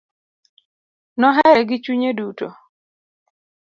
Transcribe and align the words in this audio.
Nohere 1.19 1.61
gi 1.69 1.77
chunye 1.83 2.09
duto. 2.17 2.47